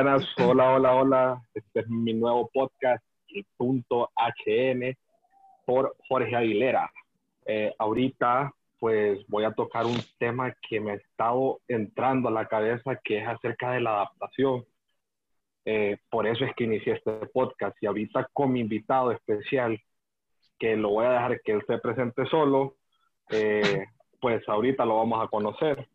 [0.00, 1.42] Buenas, hola, hola, hola.
[1.52, 3.04] Este es mi nuevo podcast,
[3.34, 4.96] el punto HN,
[5.66, 6.88] por Jorge Aguilera.
[7.44, 12.46] Eh, ahorita, pues voy a tocar un tema que me ha estado entrando a la
[12.46, 14.64] cabeza, que es acerca de la adaptación.
[15.64, 19.80] Eh, por eso es que inicié este podcast y ahorita con mi invitado especial,
[20.60, 22.76] que lo voy a dejar que él se presente solo,
[23.30, 23.84] eh,
[24.20, 25.88] pues ahorita lo vamos a conocer.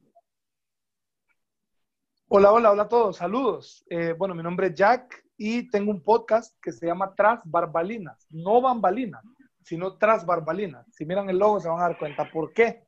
[2.35, 3.85] Hola, hola, hola a todos, saludos.
[3.91, 8.25] Eh, bueno, mi nombre es Jack y tengo un podcast que se llama Tras Barbalinas,
[8.31, 9.23] no Bambalinas,
[9.61, 10.83] sino Tras Barbalinas.
[10.91, 12.87] Si miran el logo se van a dar cuenta por qué.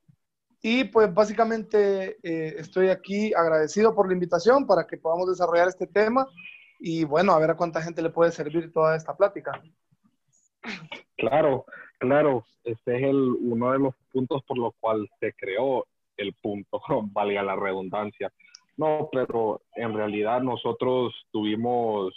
[0.63, 5.85] Y pues básicamente eh, estoy aquí agradecido por la invitación para que podamos desarrollar este
[5.85, 6.27] tema
[6.79, 9.61] y bueno, a ver a cuánta gente le puede servir toda esta plática.
[11.17, 11.65] Claro,
[11.99, 15.85] claro, este es el, uno de los puntos por los cuales se creó
[16.17, 16.81] el punto,
[17.13, 18.33] valga la redundancia
[18.77, 22.13] no, pero en realidad nosotros tuvimos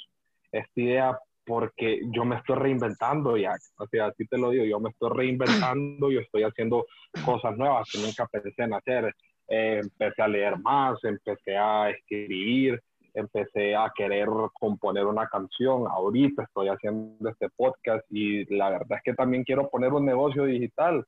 [0.50, 3.54] esta idea porque yo me estoy reinventando ya.
[3.78, 6.86] O sea, así te lo digo, yo me estoy reinventando, yo estoy haciendo
[7.24, 9.14] cosas nuevas que nunca pensé en hacer.
[9.48, 12.78] Eh, empecé a leer más, empecé a escribir,
[13.14, 15.86] empecé a querer componer una canción.
[15.88, 20.44] Ahorita estoy haciendo este podcast y la verdad es que también quiero poner un negocio
[20.44, 21.02] digital,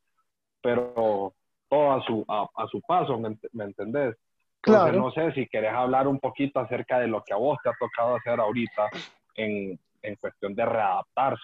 [0.63, 1.35] pero
[1.69, 4.17] todo a su, a, su paso, ¿me, ¿me entendés?
[4.63, 4.99] Claro.
[4.99, 7.73] no sé si querés hablar un poquito acerca de lo que a vos te ha
[7.79, 8.91] tocado hacer ahorita
[9.37, 11.43] en, en cuestión de readaptarse.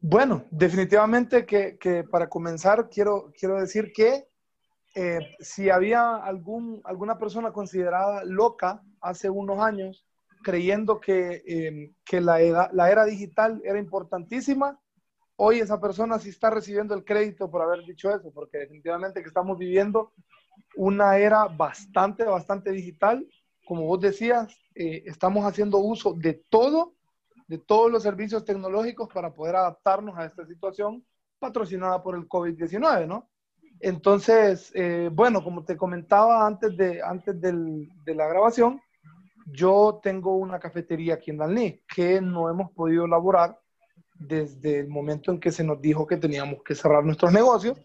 [0.00, 4.28] Bueno, definitivamente que, que, para comenzar quiero, quiero decir que
[4.94, 10.06] eh, si había algún, alguna persona considerada loca hace unos años,
[10.42, 14.80] creyendo que, eh, que la, era, la era digital era importantísima,
[15.36, 19.28] hoy esa persona sí está recibiendo el crédito por haber dicho eso, porque definitivamente que
[19.28, 20.12] estamos viviendo
[20.76, 23.26] una era bastante, bastante digital.
[23.66, 26.94] Como vos decías, eh, estamos haciendo uso de todo,
[27.46, 31.04] de todos los servicios tecnológicos para poder adaptarnos a esta situación
[31.38, 33.28] patrocinada por el COVID-19, ¿no?
[33.80, 38.80] Entonces, eh, bueno, como te comentaba antes, de, antes del, de la grabación,
[39.46, 43.58] yo tengo una cafetería aquí en Dalní que no hemos podido elaborar
[44.14, 47.78] desde el momento en que se nos dijo que teníamos que cerrar nuestros negocios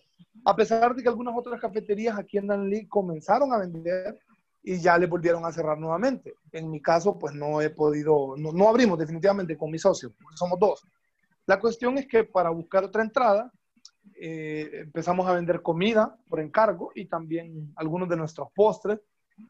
[0.46, 4.20] a pesar de que algunas otras cafeterías aquí en Danlí comenzaron a vender
[4.62, 6.36] y ya le volvieron a cerrar nuevamente.
[6.52, 10.60] En mi caso, pues no he podido, no, abrimos definitivamente con mi socio, porque somos
[10.60, 10.86] dos.
[11.46, 13.52] La cuestión es que para buscar otra entrada,
[14.16, 19.00] eh, empezamos a vender comida por encargo y también algunos de nuestros postres,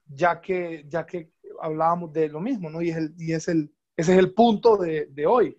[0.08, 2.82] ya que, ya que hablábamos de lo mismo, ¿no?
[2.82, 5.56] Y, es el, y es el, ese es el punto de, de hoy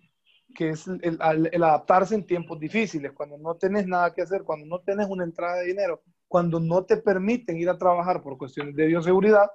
[0.55, 4.79] que es el, adaptarse en tiempos difíciles, cuando no tenés nada que hacer, cuando no
[4.79, 8.87] tenés una entrada de dinero, cuando no te permiten ir a trabajar por cuestiones de
[8.87, 9.51] bioseguridad,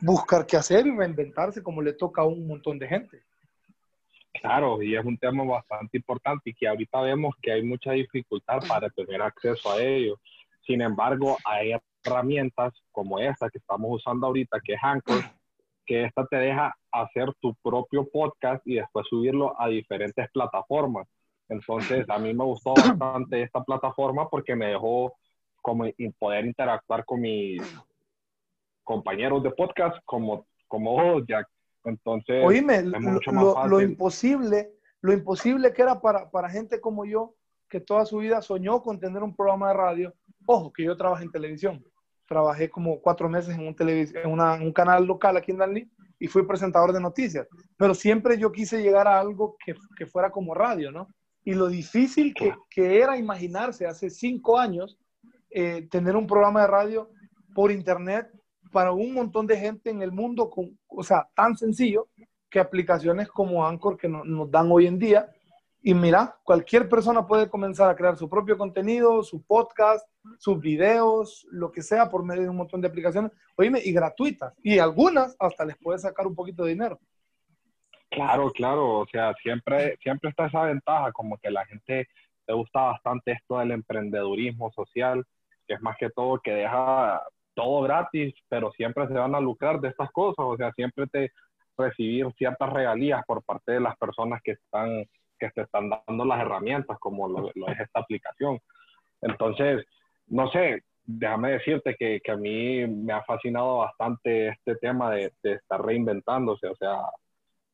[0.00, 3.22] buscar qué hacer y reinventarse como le toca a un montón de gente.
[4.40, 8.60] Claro, y es un tema bastante importante y que ahorita vemos que hay mucha dificultad
[8.68, 10.20] para tener acceso a ello.
[10.64, 11.72] Sin embargo, hay
[12.04, 15.24] herramientas como esta que estamos usando ahorita, que es Anchor,
[15.88, 21.08] que esta te deja hacer tu propio podcast y después subirlo a diferentes plataformas.
[21.48, 25.14] Entonces, a mí me gustó bastante esta plataforma porque me dejó
[25.62, 25.86] como
[26.18, 27.62] poder interactuar con mis
[28.84, 31.48] compañeros de podcast como, como vos, Jack.
[31.84, 37.34] Entonces, Oíme, lo, lo, imposible, lo imposible que era para, para gente como yo,
[37.70, 40.14] que toda su vida soñó con tener un programa de radio.
[40.44, 41.82] Ojo, que yo trabajo en televisión
[42.28, 45.90] trabajé como cuatro meses en un, en un canal local aquí en Danlí
[46.20, 47.48] y fui presentador de noticias.
[47.76, 51.08] Pero siempre yo quise llegar a algo que, que fuera como radio, ¿no?
[51.44, 54.98] Y lo difícil que, que era imaginarse hace cinco años
[55.50, 57.10] eh, tener un programa de radio
[57.54, 58.28] por internet
[58.70, 62.08] para un montón de gente en el mundo, con, o sea, tan sencillo
[62.50, 65.30] que aplicaciones como Anchor que nos dan hoy en día,
[65.80, 70.08] y mira, cualquier persona puede comenzar a crear su propio contenido, su podcast,
[70.38, 74.54] sus videos, lo que sea, por medio de un montón de aplicaciones, oíme, y gratuitas.
[74.62, 76.98] Y algunas hasta les puede sacar un poquito de dinero.
[78.10, 78.98] Claro, claro.
[78.98, 82.08] O sea, siempre, siempre está esa ventaja, como que la gente
[82.46, 85.24] le gusta bastante esto del emprendedurismo social,
[85.66, 87.22] que es más que todo que deja
[87.54, 90.44] todo gratis, pero siempre se van a lucrar de estas cosas.
[90.44, 91.30] O sea, siempre te
[91.76, 95.04] recibir ciertas regalías por parte de las personas que están
[95.38, 98.58] que te están dando las herramientas como lo, es esta aplicación.
[99.22, 99.84] Entonces,
[100.26, 105.32] no sé, déjame decirte que, que, a mí me ha fascinado bastante este tema de,
[105.42, 106.98] de, estar reinventándose, o sea,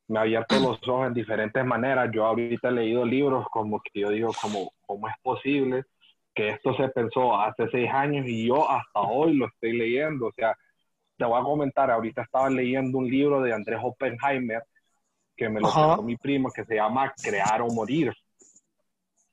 [0.08, 2.10] me ha abierto los ojos en diferentes maneras.
[2.12, 5.84] Yo ahorita he leído libros como que yo digo, como, ¿cómo es posible
[6.34, 10.26] que esto se pensó hace seis años y yo hasta hoy lo estoy leyendo?
[10.26, 10.54] O sea,
[11.16, 14.62] te voy a comentar, ahorita estaba leyendo un libro de Andrés Oppenheimer,
[15.36, 18.12] que me lo dio mi primo, que se llama Crear o Morir.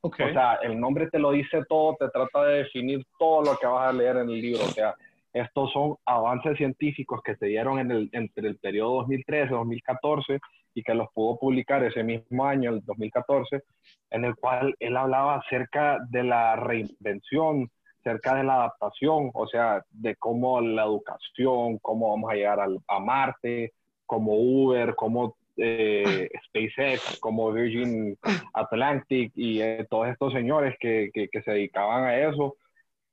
[0.01, 0.29] Okay.
[0.29, 3.67] O sea, el nombre te lo dice todo, te trata de definir todo lo que
[3.67, 4.63] vas a leer en el libro.
[4.63, 4.95] O sea,
[5.33, 10.39] estos son avances científicos que se dieron en el, entre el periodo 2013-2014
[10.73, 13.61] y que los pudo publicar ese mismo año, el 2014,
[14.09, 17.69] en el cual él hablaba acerca de la reinvención,
[17.99, 22.99] acerca de la adaptación, o sea, de cómo la educación, cómo vamos a llegar a
[22.99, 23.73] Marte,
[24.05, 28.17] como Uber, como eh, SpaceX, como Virgin
[28.53, 32.55] Atlantic y eh, todos estos señores que, que, se dedicaban a eso,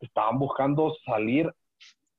[0.01, 1.53] estaban buscando salir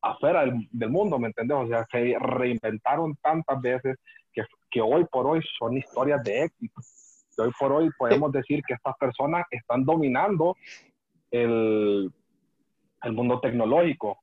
[0.02, 1.58] afuera del, mundo, ¿me entiendes?
[1.58, 3.98] O sea, se reinventaron tantas veces
[4.32, 6.82] que, que hoy por hoy son historias de éxito.
[7.38, 10.56] hoy por hoy podemos decir que estas personas están dominando
[11.32, 12.12] el,
[13.04, 14.20] el mundo tecnológico.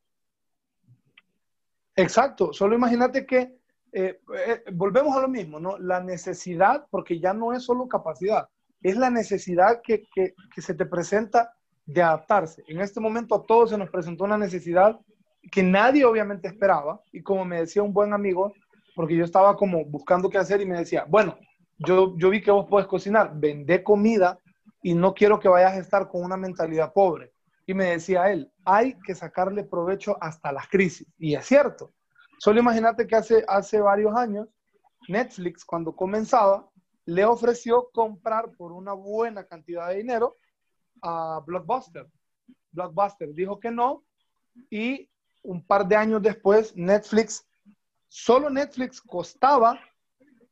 [1.94, 3.56] Exacto, solo imagínate que
[3.98, 5.78] eh, eh, volvemos a lo mismo, ¿no?
[5.78, 8.46] La necesidad, porque ya no es solo capacidad,
[8.82, 11.54] es la necesidad que, que, que, se te presenta
[11.86, 12.62] de adaptarse.
[12.68, 15.00] En este momento a todos se nos presentó una necesidad
[15.50, 18.52] que nadie obviamente esperaba y como me decía un buen amigo,
[18.94, 21.38] porque yo estaba como buscando qué hacer y me decía, bueno,
[21.78, 24.38] yo, yo vi que vos puedes cocinar, vende comida
[24.82, 27.32] y no quiero que vayas a estar con una mentalidad pobre.
[27.64, 31.08] Y me decía él, hay que sacarle provecho hasta las crisis.
[31.18, 31.94] Y es cierto.
[32.38, 34.48] Solo imagínate que hace, hace varios años,
[35.08, 36.68] Netflix, cuando comenzaba,
[37.06, 40.36] le ofreció comprar por una buena cantidad de dinero
[41.02, 42.06] a Blockbuster.
[42.72, 44.04] Blockbuster dijo que no
[44.70, 45.08] y
[45.42, 47.46] un par de años después, Netflix,
[48.08, 49.78] solo Netflix costaba,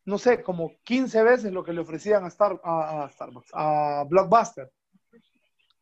[0.05, 3.11] no sé, como 15 veces lo que le ofrecían a, Star, a
[3.53, 4.71] a Blockbuster.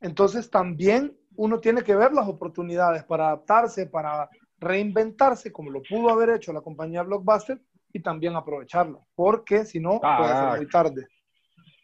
[0.01, 4.29] Entonces también uno tiene que ver las oportunidades para adaptarse, para
[4.63, 7.61] reinventarse, como lo pudo haber hecho la compañía Blockbuster,
[7.93, 11.07] y también aprovecharlo, porque si no, puede ser muy tarde.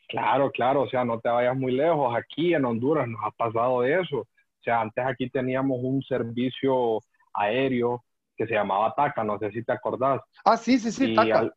[0.08, 2.16] Claro, claro, o sea, no te vayas muy lejos.
[2.16, 4.20] Aquí en Honduras nos ha pasado eso.
[4.20, 7.00] O sea, antes aquí teníamos un servicio
[7.34, 8.02] aéreo
[8.34, 10.22] que se llamaba TACA, no sé si te acordás.
[10.46, 11.52] Ah, sí, sí, sí, y Al,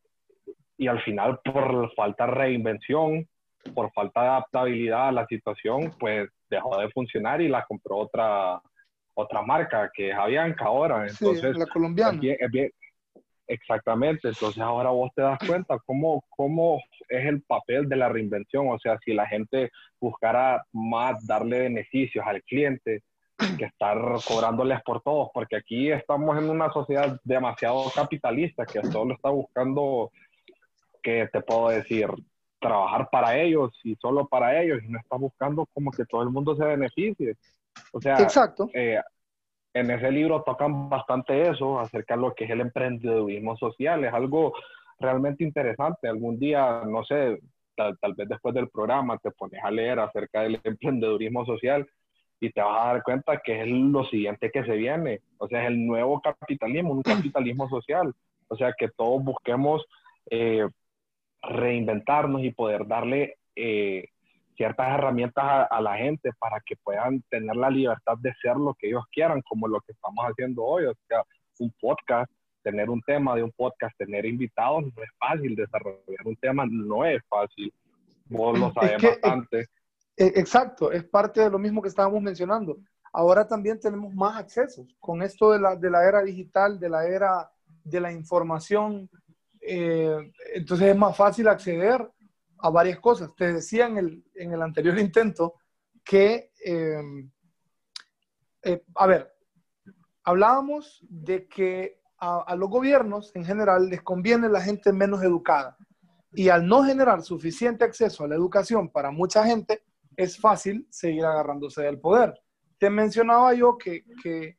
[0.78, 3.26] y al final, por falta de reinvención,
[3.74, 8.62] por falta de adaptabilidad a la situación, pues dejó de funcionar y la compró otra,
[9.14, 11.08] otra marca, que es Avianca ahora.
[11.08, 12.20] Entonces, la colombiana.
[13.48, 18.70] exactamente, entonces ahora vos te das cuenta cómo, cómo es el papel de la reinvención,
[18.70, 23.04] o sea, si la gente buscara más darle beneficios al cliente
[23.58, 23.98] que estar
[24.28, 30.12] cobrándoles por todos, porque aquí estamos en una sociedad demasiado capitalista que solo está buscando,
[31.02, 32.08] que te puedo decir,
[32.60, 36.30] trabajar para ellos y solo para ellos y no está buscando como que todo el
[36.30, 37.36] mundo se beneficie.
[37.94, 38.70] O sea, Exacto.
[38.74, 39.00] Eh,
[39.74, 44.04] en ese libro tocan bastante eso, acerca de lo que es el emprendedurismo social.
[44.04, 44.54] Es algo
[45.00, 46.08] realmente interesante.
[46.08, 47.40] Algún día, no sé,
[47.76, 51.88] tal, tal vez después del programa te pones a leer acerca del emprendedurismo social
[52.42, 55.22] y te vas a dar cuenta que es lo siguiente que se viene.
[55.38, 58.14] O sea, es el nuevo capitalismo, un capitalismo social.
[58.48, 59.86] O sea, que todos busquemos
[60.30, 60.68] eh,
[61.42, 64.06] reinventarnos y poder darle eh,
[64.56, 68.90] ciertas herramientas a, la gente para que puedan tener la libertad de ser lo que
[68.90, 71.24] ellos quieran, como lo que estamos haciendo hoy, o sea,
[71.60, 72.32] un podcast,
[72.64, 77.06] tener un tema de un podcast, tener invitados, no es fácil, desarrollar un tema no
[77.06, 77.74] es fácil,
[78.26, 79.68] vos lo sabes bastante.
[80.18, 82.78] E, exacto, es parte de lo mismo que estábamos mencionando.
[83.14, 87.06] Ahora también tenemos más accesos con esto de la, de la era digital, de la
[87.06, 87.52] era
[87.84, 89.10] de la información,
[89.62, 92.08] eh, entonces es más fácil acceder
[92.62, 93.34] a varias cosas.
[93.36, 95.56] Te decía en el, en el anterior intento
[96.04, 97.02] que, eh,
[98.64, 99.34] eh, a ver,
[100.24, 105.78] hablábamos de que a, a, los gobiernos en general les conviene la gente menos educada.
[106.34, 109.84] Y al no generar suficiente acceso a la educación para mucha gente,
[110.16, 112.40] es fácil seguir agarrándose del poder.
[112.78, 114.58] Te mencionaba yo que, que,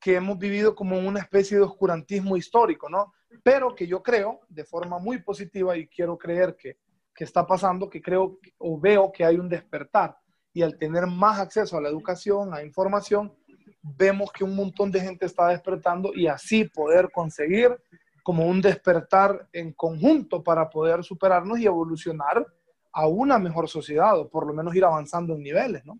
[0.00, 3.12] que hemos vivido como una especie de oscurantismo histórico, ¿no?
[3.42, 6.78] pero que yo creo de forma muy positiva y quiero creer que,
[7.18, 10.16] que está pasando, que creo o veo que hay un despertar
[10.54, 13.34] y al tener más acceso a la educación, a información,
[13.82, 17.76] vemos que un montón de gente está despertando y así poder conseguir
[18.22, 22.46] como un despertar en conjunto para poder superarnos y evolucionar
[22.92, 25.98] a una mejor sociedad o por lo menos ir avanzando en niveles, ¿no?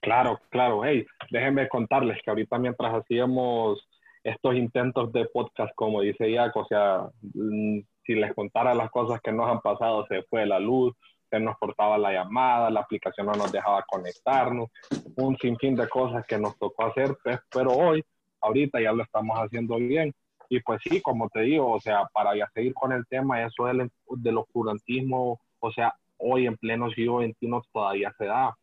[0.00, 0.82] Claro, claro.
[0.82, 3.86] Hey, déjenme contarles que ahorita mientras hacíamos
[4.24, 9.20] estos intentos de podcast, como dice Jack, o sea, mm, si les contara las cosas
[9.20, 10.96] que nos han pasado, se fue la luz,
[11.30, 14.68] se nos cortaba la llamada, la aplicación no nos dejaba conectarnos,
[15.16, 18.04] un sinfín de cosas que nos tocó hacer, pues, pero hoy
[18.40, 20.12] ahorita ya lo estamos haciendo bien.
[20.48, 23.66] Y pues sí, como te digo, o sea, para ya seguir con el tema, eso
[23.66, 28.56] del, del oscurantismo, o sea, hoy en pleno siglo XXI todavía se da.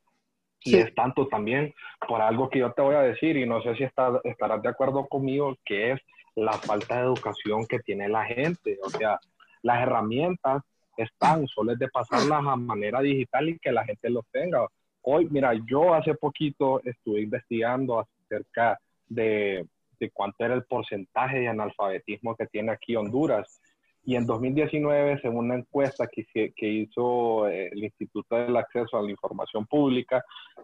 [0.59, 1.73] Y es tanto también
[2.05, 4.67] por algo que yo te voy a decir, y no sé si está, estarás de
[4.67, 6.01] acuerdo conmigo, que es
[6.35, 8.77] la falta de educación que tiene la gente.
[8.83, 9.17] O sea,
[9.61, 10.63] las herramientas
[10.97, 14.67] están, solo es de pasarlas a manera digital y que la gente los tenga.
[15.03, 19.65] Hoy, mira, yo hace poquito estuve investigando acerca de,
[19.99, 23.61] de cuánto era el porcentaje de analfabetismo que tiene aquí Honduras.
[24.03, 29.01] Y en 2019, según una encuesta que, que hizo eh, el Instituto del Acceso a
[29.01, 30.23] la Información Pública,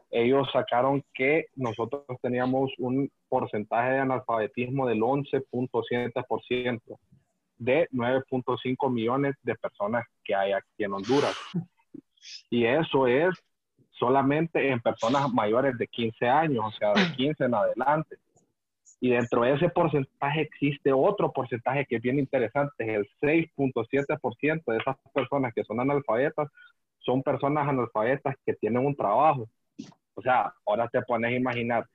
[0.10, 6.98] ellos sacaron que nosotros teníamos un porcentaje de analfabetismo del 11.7%
[7.58, 11.36] de 9.5 millones de personas que hay aquí en Honduras.
[12.50, 13.30] Y eso es
[13.92, 18.18] solamente en personas mayores de 15 años, o sea, de 15 en adelante.
[19.00, 24.78] Y dentro de ese porcentaje existe otro porcentaje que es bien interesante, el 6.7% de
[24.78, 26.50] esas personas que son analfabetas
[27.00, 29.50] son personas analfabetas que tienen un trabajo.
[30.16, 31.86] O sea, ahora te pones a imaginar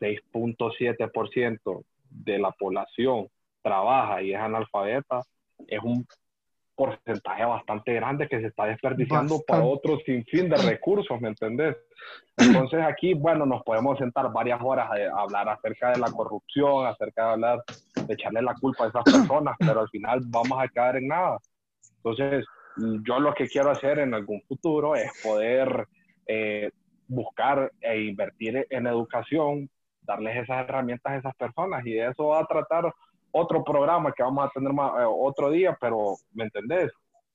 [0.00, 3.28] 6.7% de la población
[3.66, 5.22] trabaja y es analfabeta,
[5.66, 6.06] es un
[6.76, 11.74] porcentaje bastante grande que se está desperdiciando para otro sinfín de recursos, ¿me entendés?
[12.36, 17.24] Entonces aquí, bueno, nos podemos sentar varias horas a, hablar acerca de la corrupción, acerca
[17.24, 17.64] de hablar,
[18.06, 21.38] de echarle la culpa a esas personas, pero al final vamos a caer en nada.
[21.96, 22.44] Entonces,
[22.76, 25.88] yo lo que quiero hacer en algún futuro es poder
[26.26, 26.70] eh,
[27.08, 29.68] buscar e invertir en educación,
[30.02, 32.92] darles esas herramientas a esas personas y de eso va a tratar
[33.36, 36.90] otro programa que vamos a tener más, eh, otro día, pero ¿me entendés?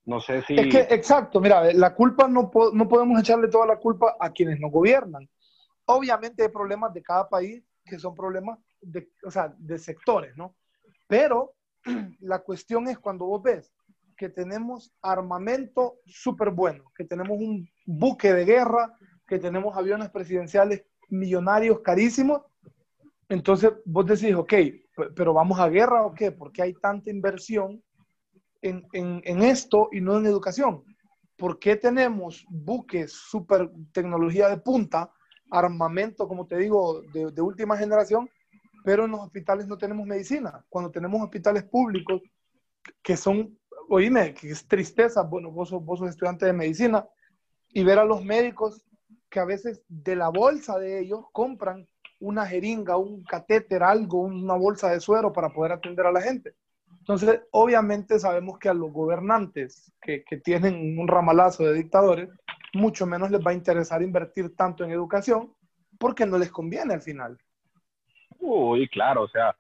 [0.06, 0.56] No sé si...
[0.56, 4.60] Es que, exacto, mira, la culpa no, no podemos echarle toda la culpa a quienes
[4.60, 5.30] nos gobiernan.
[5.86, 10.56] Obviamente hay problemas de cada país que son problemas de, o sea, de sectores, ¿no?
[11.08, 11.54] Pero
[12.22, 13.72] la cuestión es cuando vos ves
[14.18, 18.96] que tenemos armamento súper bueno, que tenemos un buque de guerra,
[19.28, 22.42] que tenemos aviones presidenciales millonarios carísimos,
[23.30, 24.54] entonces vos decís, ok,
[25.16, 26.32] pero vamos a guerra o qué?
[26.32, 27.84] ¿Por qué hay tanta inversión
[28.62, 30.84] en, en, esto y no en educación?
[31.38, 35.12] ¿Por qué tenemos buques, super tecnología de punta,
[35.50, 38.30] armamento, como te digo, de, última generación,
[38.84, 40.64] pero en los hospitales no tenemos medicina?
[40.70, 42.22] Cuando tenemos hospitales públicos
[43.02, 43.58] que son,
[43.90, 47.08] oíme, que es tristeza, bueno, vos vos sos estudiante de medicina,
[47.74, 48.86] y ver a los médicos
[49.30, 51.88] que a veces de la bolsa de ellos compran
[52.22, 56.54] una jeringa, un catéter, algo, una bolsa de suero para poder atender a la gente.
[57.00, 62.30] Entonces, obviamente sabemos que a los gobernantes que, que tienen un ramalazo de dictadores,
[62.74, 65.54] mucho menos les va a interesar invertir tanto en educación
[65.98, 67.38] porque no les conviene al final.
[68.40, 69.56] Uy, claro, o sea,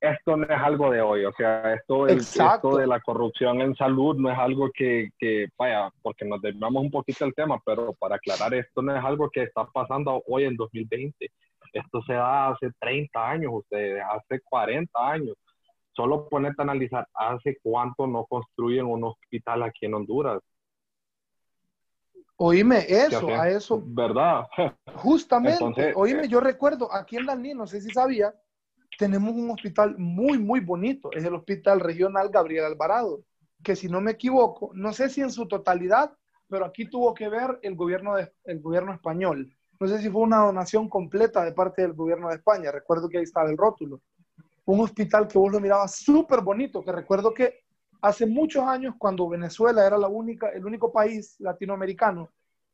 [0.00, 4.16] esto no es algo de hoy, o sea, esto, esto de la corrupción en salud
[4.16, 8.16] no es algo que, que, vaya, porque nos desviamos un poquito el tema, pero para
[8.16, 11.30] aclarar, esto no es algo que está pasando hoy en 2020,
[11.74, 15.36] esto se da hace 30 años, ustedes, hace 40 años.
[15.92, 20.40] Solo ponerte a analizar hace cuánto no construyen un hospital aquí en Honduras.
[22.36, 23.82] Oíme, eso, a eso.
[23.84, 24.46] ¿Verdad?
[24.96, 28.34] Justamente, oíme, yo recuerdo, aquí en Dalí, no sé si sabía,
[28.98, 31.10] tenemos un hospital muy, muy bonito.
[31.12, 33.22] Es el Hospital Regional Gabriel Alvarado,
[33.62, 36.12] que si no me equivoco, no sé si en su totalidad,
[36.48, 40.22] pero aquí tuvo que ver el gobierno, de, el gobierno español no sé si fue
[40.22, 44.00] una donación completa de parte del gobierno de España, recuerdo que ahí estaba el rótulo.
[44.64, 47.64] Un hospital que vos lo mirabas súper bonito, que recuerdo que
[48.00, 52.30] hace muchos años, cuando Venezuela era la única, el único país latinoamericano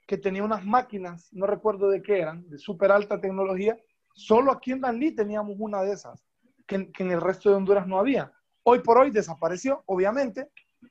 [0.06, 3.76] que tenía unas máquinas, no recuerdo de qué eran, de súper alta tecnología,
[4.12, 6.24] solo aquí en Danlí teníamos una de esas,
[6.66, 8.32] que, que en el resto de Honduras no había.
[8.62, 10.48] Hoy por hoy desapareció, obviamente,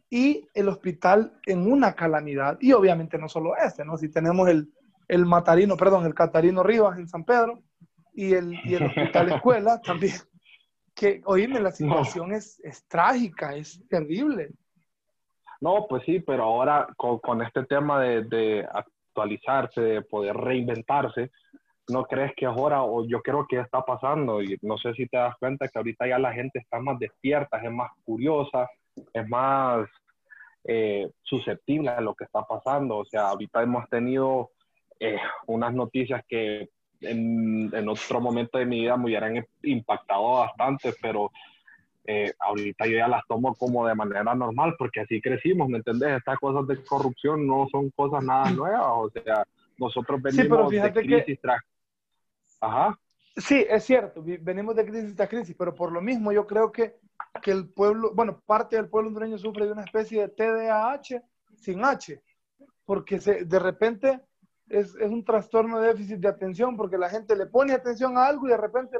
[0.10, 2.58] y el hospital en una calamidad.
[2.60, 3.98] Y obviamente no solo este, ¿no?
[3.98, 4.72] Si tenemos el,
[5.10, 7.60] el Matarino, perdón, el Catarino Rivas en San Pedro
[8.14, 10.16] y el, y el Hospital Escuela también.
[10.96, 14.52] Que, oíme, la situación es, es, trágica, es terrible.
[15.62, 21.32] No, pues sí, pero ahora con, con este tema de, de, actualizarse, de poder reinventarse,
[21.88, 25.18] ¿no crees que ahora, o yo creo que está pasando, y no sé si te
[25.18, 28.70] das cuenta que ahorita ya la gente está más despierta, es más curiosa,
[29.14, 29.88] es más
[30.66, 32.98] eh, susceptible a lo que está pasando.
[32.98, 34.52] O sea, ahorita hemos tenido
[35.00, 36.70] eh, unas noticias que
[37.02, 41.32] en, en, otro momento de mi vida me hubieran impactado bastante, pero
[42.06, 46.18] eh, ahorita yo ya las tomo como de manera normal, porque así crecimos, ¿me entendés?
[46.18, 49.46] Estas cosas de corrupción no son cosas nada nuevas, o sea,
[49.78, 51.62] nosotros venimos de crisis tras...
[52.62, 53.00] Ajá.
[53.38, 56.96] Sí, es cierto, venimos de crisis a crisis, pero por lo mismo yo creo que,
[57.42, 61.22] que el pueblo, bueno, parte del pueblo hondureño sufre de una especie de TDAH
[61.56, 62.22] sin H,
[62.86, 64.20] porque se, de repente
[64.70, 68.28] es, es, un trastorno de déficit de atención, porque la gente le pone atención a
[68.28, 68.98] algo y de repente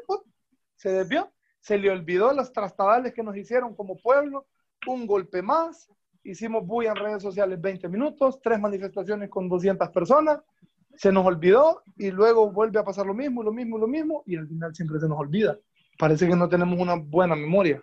[0.76, 4.48] se desvió, se le olvidó las trastadales que nos hicieron como pueblo,
[4.88, 5.90] un golpe más,
[6.24, 10.40] hicimos bulla en redes sociales 20 minutos, tres manifestaciones con 200 personas,
[10.96, 14.36] se nos olvidó y luego vuelve a pasar lo mismo, lo mismo, lo mismo y
[14.36, 15.58] al final siempre se nos olvida.
[15.98, 17.82] Parece que no tenemos una buena memoria.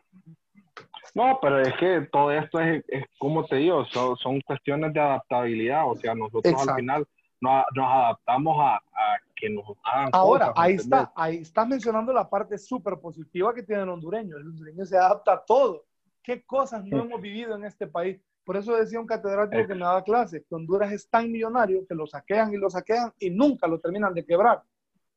[1.15, 5.01] No, pero es que todo esto es, es como te digo, son, son, cuestiones de
[5.01, 5.89] adaptabilidad.
[5.91, 7.07] O sea, nosotros al final
[7.41, 12.29] nos, nos adaptamos a, a, que nos hagan Ahora, ahí está, ahí estás mencionando la
[12.29, 14.37] parte súper positiva que tiene el hondureño.
[14.37, 15.85] El hondureño se adapta a todo.
[16.23, 18.21] ¿Qué cosas no hemos vivido en este país?
[18.45, 21.97] Por eso decía un catedrático que me daba clase, que Honduras es tan millonario que
[21.97, 24.63] lo saquean y lo saquean y nunca lo terminan de quebrar.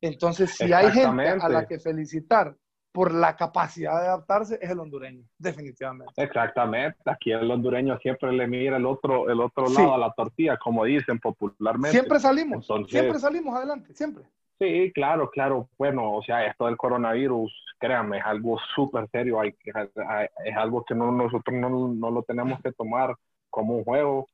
[0.01, 2.55] Entonces, si hay gente a la que felicitar
[2.91, 6.12] por la capacidad de adaptarse, es el hondureño, definitivamente.
[6.17, 6.98] Exactamente.
[7.05, 10.86] Aquí el hondureño siempre le mira el otro, el otro lado a la tortilla, como
[10.86, 11.91] dicen popularmente.
[11.91, 14.24] Siempre salimos, siempre salimos adelante, siempre.
[14.60, 15.69] Sí, claro, claro.
[15.77, 19.39] Bueno, o sea, esto del coronavirus, créanme, es algo súper serio.
[19.39, 23.15] Hay, es algo que no, nosotros no, no, lo tenemos que tomar
[23.50, 24.27] como un juego.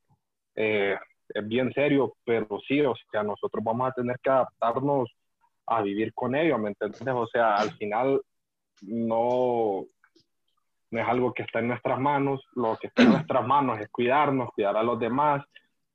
[0.55, 0.97] Eh,
[1.29, 5.11] es bien serio, pero sí, o sea, nosotros vamos a tener que adaptarnos
[5.67, 7.01] a vivir con ello, ¿me entiendes?
[7.07, 8.21] O sea, al final
[8.81, 9.85] no,
[10.91, 12.45] no es algo que está en nuestras manos.
[12.55, 15.43] Lo que está en nuestras manos es cuidarnos, cuidar a los demás,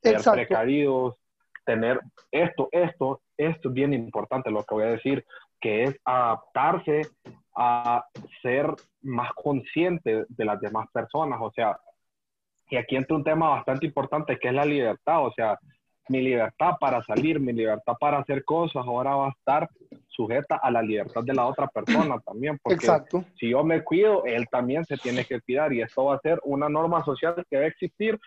[0.02, 1.16] ser precavidos,
[1.64, 5.24] tener esto, esto, esto es bien importante lo que voy a decir,
[5.60, 7.02] que es adaptarse
[7.56, 8.04] a
[8.42, 11.38] ser más consciente de las demás personas.
[11.42, 11.78] O sea,
[12.70, 15.24] y aquí entra un tema bastante importante que es la libertad.
[15.24, 15.58] O sea,
[16.08, 19.68] mi libertad para salir, mi libertad para hacer cosas, ahora va a estar
[20.10, 22.58] sujeta a la libertad de la otra persona también.
[22.62, 23.24] Porque Exacto.
[23.38, 26.38] si yo me cuido, él también se tiene que cuidar y esto va a ser
[26.44, 28.18] una norma social que debe existir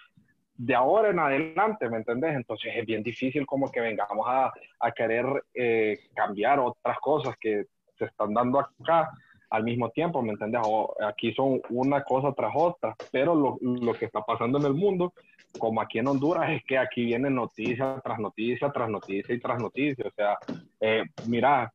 [0.56, 2.36] de ahora en adelante, ¿me entendés?
[2.36, 7.66] Entonces es bien difícil como que vengamos a, a querer eh, cambiar otras cosas que
[7.98, 9.10] se están dando acá
[9.50, 10.62] al mismo tiempo, ¿me entendés?
[10.66, 14.74] O aquí son una cosa tras otra, pero lo, lo, que está pasando en el
[14.74, 15.14] mundo,
[15.58, 19.62] como aquí en Honduras, es que aquí viene noticia tras noticia, tras noticia y tras
[19.62, 20.06] noticia.
[20.08, 20.38] O sea,
[20.80, 21.72] eh, mira,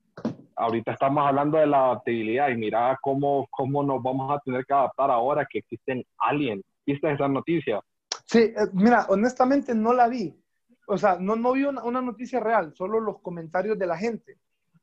[0.57, 4.75] ahorita estamos hablando de la adaptabilidad y mira cómo, cómo nos vamos a tener que
[4.75, 6.65] adaptar ahora que existen aliens.
[6.85, 7.81] ¿Viste esa noticia?
[8.25, 10.35] Sí, eh, mira, honestamente no la vi.
[10.87, 14.39] O sea, no, no vi una, una, noticia real, solo los comentarios de la gente.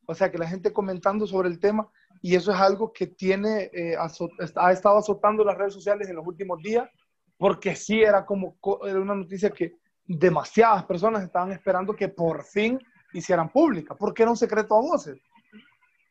[0.05, 1.89] O sea, que la gente comentando sobre el tema,
[2.21, 6.25] y eso es algo que tiene, eh, ha estado azotando las redes sociales en los
[6.25, 6.87] últimos días,
[7.37, 12.79] porque sí era como era una noticia que demasiadas personas estaban esperando que por fin
[13.13, 15.21] hicieran pública, porque era un secreto a voces.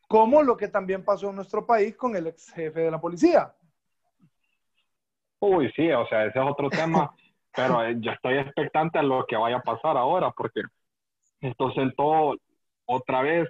[0.09, 3.55] Como lo que también pasó en nuestro país con el ex jefe de la policía.
[5.41, 7.11] Uy, sí, o sea, ese es otro tema
[7.55, 10.63] pero eh, yo estoy expectante a lo que vaya a pasar ahora, porque
[11.41, 12.35] esto sentó
[12.87, 13.49] otra vez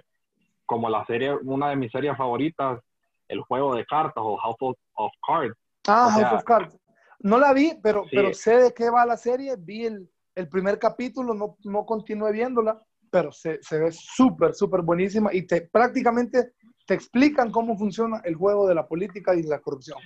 [0.65, 2.79] como la serie, una de mis series favoritas,
[3.27, 5.55] el juego de cartas o House of, Cards.
[5.87, 6.77] Ah, House of Cards.
[7.25, 9.55] No la vi, pero, pero sé de qué va la serie.
[9.57, 14.83] Vi el, el primer capítulo, no, no continué viéndola, pero se, se ve súper, súper
[14.83, 16.51] buenísima y te prácticamente
[16.85, 19.97] te explican cómo funciona el juego de la política y la corrupción.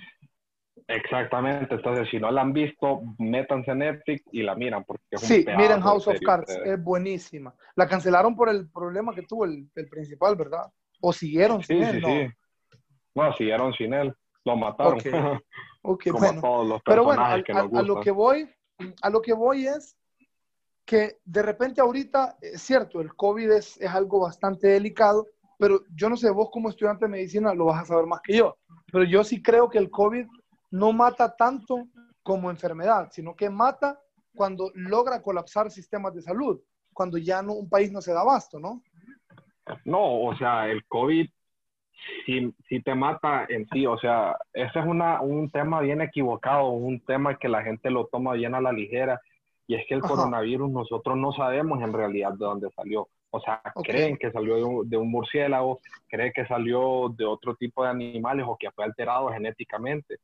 [0.88, 4.82] Exactamente, entonces si no la han visto, métanse en Netflix y la miran.
[4.84, 7.54] Porque es sí, miren House of Cards, es buenísima.
[7.76, 10.72] La cancelaron por el problema que tuvo el, el principal, ¿verdad?
[11.02, 11.96] ¿O siguieron sin él?
[11.96, 12.08] Sí, no.
[12.08, 12.28] sí.
[13.14, 14.14] No, siguieron sin él,
[14.46, 14.94] lo mataron.
[14.94, 15.12] Okay.
[15.82, 16.40] bueno.
[16.40, 18.48] Todos los Pero bueno, a, que a, a, lo que voy,
[19.02, 19.96] a lo que voy es
[20.84, 25.26] que de repente ahorita, es cierto, el COVID es, es algo bastante delicado,
[25.58, 28.36] pero yo no sé, vos como estudiante de medicina lo vas a saber más que
[28.36, 28.56] yo,
[28.90, 30.26] pero yo sí creo que el COVID
[30.72, 31.86] no mata tanto
[32.22, 34.00] como enfermedad, sino que mata
[34.34, 36.60] cuando logra colapsar sistemas de salud,
[36.92, 38.82] cuando ya no, un país no se da abasto, ¿no?
[39.84, 41.28] No, o sea, el COVID
[42.24, 46.68] si, si te mata en sí, o sea, ese es una, un tema bien equivocado,
[46.68, 49.20] un tema que la gente lo toma bien a la ligera,
[49.66, 50.08] y es que el Ajá.
[50.08, 53.08] coronavirus nosotros no sabemos en realidad de dónde salió.
[53.30, 53.94] O sea, okay.
[53.94, 57.90] creen que salió de un, de un, murciélago, creen que salió de otro tipo de
[57.90, 60.16] animales o que fue alterado genéticamente.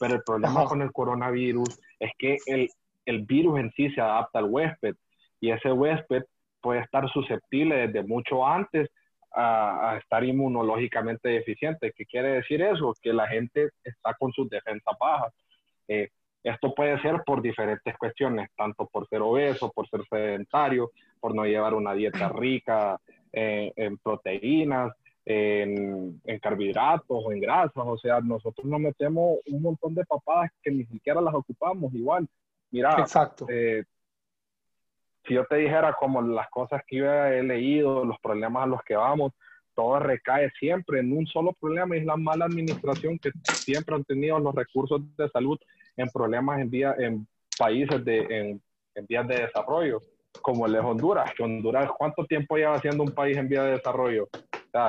[0.00, 0.68] Pero el problema Ajá.
[0.68, 2.70] con el coronavirus es que el,
[3.04, 4.96] el virus en sí se adapta al huésped
[5.40, 6.22] y ese huésped
[6.62, 8.90] puede estar susceptible desde mucho antes
[9.34, 11.92] a, a, estar inmunológicamente deficiente.
[11.96, 12.94] ¿Qué quiere decir eso?
[13.02, 15.32] Que la gente está con sus defensas bajas.
[15.88, 16.08] Eh,
[16.42, 21.44] esto puede ser por diferentes cuestiones, tanto por ser obeso, por ser sedentario, por no
[21.44, 23.00] llevar una dieta rica
[23.32, 24.92] eh, en proteínas,
[25.24, 30.70] en, carbohidratos o en grasas, o sea, nosotros nos metemos un montón de papadas que
[30.70, 32.28] ni siquiera las ocupamos igual.
[32.70, 33.46] Mira, Exacto.
[33.48, 33.84] Eh,
[35.26, 38.82] si yo te dijera como las cosas que yo he leído, los problemas a los
[38.82, 39.32] que vamos,
[39.74, 43.30] todo recae siempre en un solo problema, es la mala administración que
[43.64, 45.58] siempre han tenido los recursos de salud
[45.96, 47.26] en problemas en, vía, en
[47.58, 48.62] países de, en,
[48.94, 50.00] en vías de desarrollo,
[50.42, 53.72] como el de Honduras, que Honduras, ¿cuánto tiempo lleva siendo un país en vía de
[53.72, 54.28] desarrollo?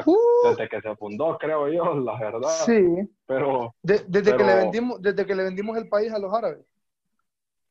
[0.06, 0.50] Uh.
[0.50, 2.50] desde que se fundó, creo yo, la verdad.
[2.66, 3.08] Sí.
[3.28, 6.66] Pero, desde, Que le vendimos, desde que le vendimos el país a los árabes.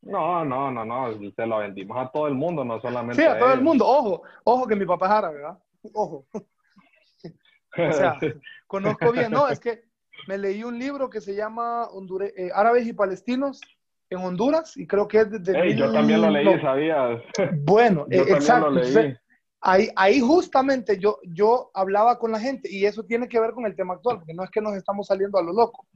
[0.04, 3.38] No, no, no, no, se lo vendimos a todo el mundo, no solamente Sí, a,
[3.38, 5.58] todo el mundo, ojo, ojo que mi papá es árabe, ¿verdad?
[5.94, 6.26] Ojo.
[6.32, 8.18] o sea,
[8.66, 9.84] conozco bien, no, es que
[10.28, 11.88] me leí un libro que se llama
[12.20, 13.60] eh, Árabes y Palestinos
[14.10, 15.74] en Honduras y creo que es desde...
[15.74, 17.22] yo también lo leí, ¿sabías?
[17.62, 18.80] Bueno, eh, exacto.
[19.66, 23.64] Ahí, ahí justamente yo, yo hablaba con la gente y eso tiene que ver con
[23.64, 25.86] el tema actual, porque no es que nos estamos saliendo a lo loco,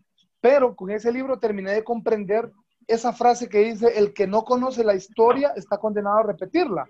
[0.41, 2.51] pero con ese libro terminé de comprender
[2.89, 6.89] esa frase que dice, el que no conoce la historia está condenado a repetirla.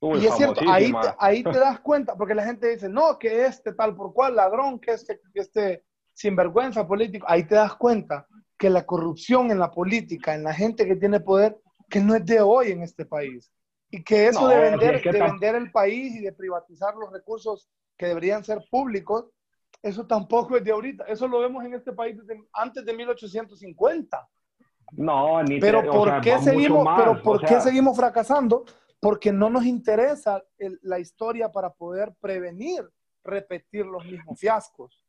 [0.00, 3.44] y es cierto, ahí te, ahí te das cuenta, porque la gente dice, no, que
[3.44, 8.26] este tal por cual ladrón, que este, que este sinvergüenza político, ahí te das cuenta
[8.56, 11.58] que la corrupción en la política, en la gente que tiene poder,
[11.90, 13.52] que no es de hoy en este país.
[13.90, 18.06] Y que eso de, vender, de vender el país y de privatizar los recursos que
[18.06, 19.26] deberían ser públicos,
[19.82, 21.04] eso tampoco es de ahorita.
[21.04, 24.28] Eso lo vemos en este país desde antes de 1850.
[24.92, 28.64] No, ni pero ¿por qué seguimos, pero ¿por qué seguimos fracasando?
[29.00, 30.42] Porque no nos interesa
[30.82, 32.84] la historia para poder prevenir
[33.28, 35.04] repetir los mismos fiascos.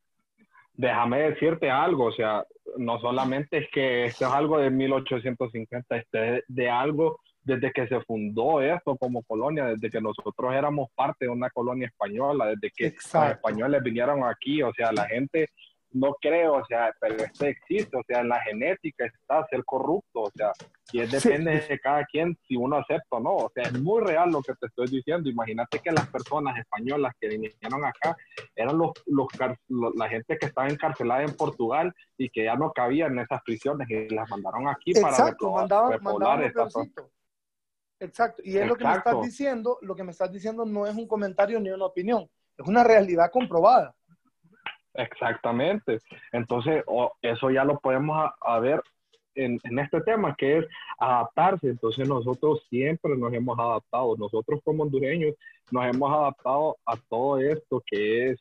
[0.74, 2.46] Déjame decirte algo, o sea,
[2.78, 7.88] no solamente es que esto es algo de 1850, este es de algo desde que
[7.88, 12.72] se fundó esto como colonia, desde que nosotros éramos parte de una colonia española, desde
[12.72, 15.50] que los españoles vinieron aquí, o sea, la gente
[15.92, 20.22] no creo, o sea, pero esto existe, o sea, en la genética está ser corrupto,
[20.22, 20.52] o sea,
[20.92, 24.02] y es depende de cada quien si uno acepta o no, o sea, es muy
[24.04, 28.16] real lo que te estoy diciendo, imagínate que las personas españolas que vinieron acá
[28.56, 29.28] eran los, los,
[29.96, 33.90] la gente que estaba encarcelada en Portugal y que ya no cabían en esas prisiones
[33.90, 36.52] y las mandaron aquí para Exacto, mandaban, mandaban
[38.02, 40.96] Exacto, y es lo que me estás diciendo, lo que me estás diciendo no es
[40.96, 43.94] un comentario ni una opinión, es una realidad comprobada.
[44.94, 46.00] Exactamente.
[46.32, 46.84] Entonces,
[47.22, 48.82] eso ya lo podemos a, ver
[49.36, 50.66] en, este tema, que es
[51.00, 51.70] adaptarse.
[51.70, 54.16] Entonces, nosotros siempre nos hemos adaptado.
[54.18, 55.36] Nosotros como hondureños
[55.72, 58.40] nos hemos adaptado a todo esto que es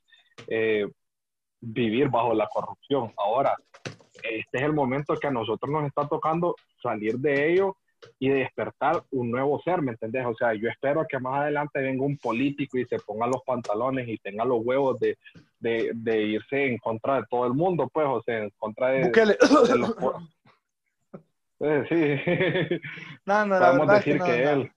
[0.48, 0.86] eh,
[1.60, 3.12] vivir bajo la corrupción.
[3.16, 3.56] Ahora,
[4.22, 7.76] este es el momento que a nosotros nos está tocando salir de ello
[8.18, 10.24] y despertar un nuevo ser, ¿me entendés?
[10.26, 14.08] O sea, yo espero que más adelante venga un político y se ponga los pantalones
[14.08, 15.18] y tenga los huevos de,
[15.58, 19.10] de, de irse en contra de todo el mundo, pues, o sea, en contra de,
[19.10, 19.94] los...
[21.60, 22.80] Eh, sí.
[23.26, 24.72] No, no, Podemos decir que, él.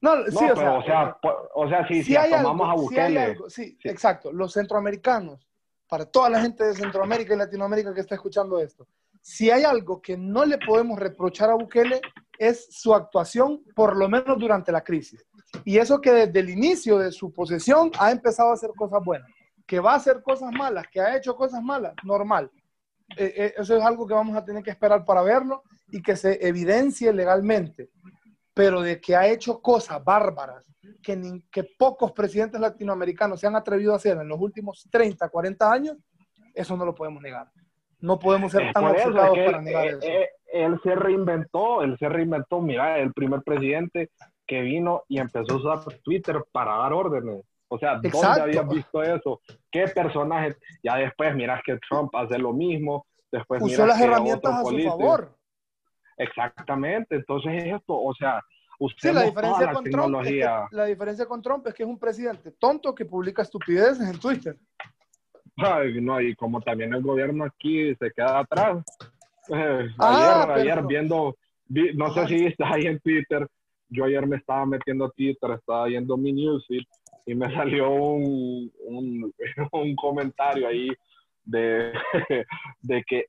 [0.00, 1.18] No, sí, o, sea, o, sea,
[1.54, 3.36] o sea, si, si, tomamos a Bukele.
[3.48, 4.30] sí, sí, exacto.
[4.30, 5.48] Los centroamericanos,
[5.88, 8.86] para toda la gente de Centroamérica y Latinoamérica que está escuchando esto,
[9.20, 12.00] si hay algo que no le podemos reprochar a Bukele
[12.38, 15.24] es su actuación, por lo menos durante la crisis.
[15.64, 19.28] Y eso que desde el inicio de su posesión ha empezado a hacer cosas buenas,
[19.66, 22.50] que va a hacer cosas malas, que ha hecho cosas malas, normal.
[23.16, 26.16] Eh, eh, eso es algo que vamos a tener que esperar para verlo y que
[26.16, 27.90] se evidencie legalmente.
[28.52, 30.68] Pero de que ha hecho cosas bárbaras
[31.02, 35.96] que, pocos presidentes latinoamericanos se han atrevido a hacer en los últimos 30, 40 años,
[36.54, 37.50] eso no lo podemos negar.
[38.00, 40.08] No podemos ser tan obcecados para negar eh, eso.
[40.08, 44.10] Eh, él se reinventó, él se reinventó, mira, el primer presidente
[44.46, 47.44] que vino y empezó a usar Twitter para dar órdenes.
[47.68, 49.40] O sea, ¿dónde habías visto eso?
[49.70, 50.56] ¿Qué personaje?
[50.82, 55.36] Ya después miras que Trump hace lo mismo, después Usó las herramientas a su favor.
[56.16, 58.42] Exactamente, entonces es esto, o sea,
[58.80, 60.16] usted la diferencia con Trump
[60.72, 64.56] la diferencia con Trump es que es un presidente tonto que publica estupideces en Twitter
[66.00, 68.84] no, y como también el gobierno aquí se queda atrás.
[69.48, 71.36] Eh, ah, ayer, ayer viendo,
[71.94, 73.46] no sé si estás ahí en Twitter,
[73.88, 76.82] yo ayer me estaba metiendo a Twitter, estaba viendo mi newsfeed
[77.26, 79.34] y me salió un, un,
[79.72, 80.88] un comentario ahí
[81.44, 81.92] de,
[82.80, 83.26] de que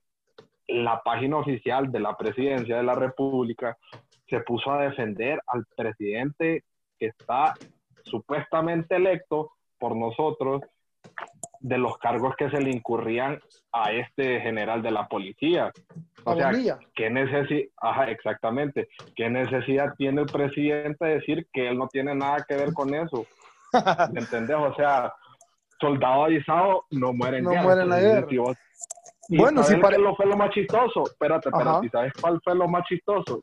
[0.68, 3.76] la página oficial de la presidencia de la República
[4.28, 6.62] se puso a defender al presidente
[6.98, 7.54] que está
[8.04, 10.62] supuestamente electo por nosotros
[11.60, 13.38] de los cargos que se le incurrían
[13.72, 15.70] a este general de la policía.
[16.24, 16.50] O sea,
[16.94, 22.14] ¿qué necesidad, ajá, exactamente, qué necesidad tiene el presidente de decir que él no tiene
[22.14, 23.26] nada que ver con eso?
[24.12, 24.56] ¿Me entendés?
[24.56, 25.12] O sea,
[25.78, 28.26] soldado avisado no muere en no muere en la guerra.
[29.28, 29.98] bueno, sí, para...
[29.98, 31.04] lo fue lo más chistoso?
[31.04, 33.42] Espérate, espérate, ¿sabes cuál fue lo más chistoso?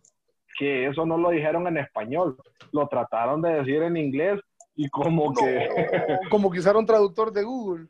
[0.58, 2.38] Que eso no lo dijeron en español,
[2.72, 4.40] lo trataron de decir en inglés
[4.76, 5.68] y como que...
[6.32, 7.88] como que usaron traductor de Google.